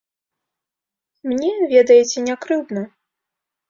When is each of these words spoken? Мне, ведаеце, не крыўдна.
Мне, 1.33 1.53
ведаеце, 1.75 2.17
не 2.31 2.35
крыўдна. 2.47 2.81